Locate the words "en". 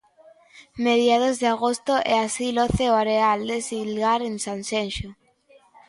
4.29-4.35